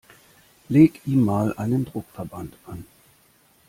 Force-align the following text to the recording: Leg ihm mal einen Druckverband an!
Leg 0.69 0.99
ihm 1.05 1.19
mal 1.25 1.53
einen 1.57 1.85
Druckverband 1.85 2.55
an! 2.65 2.87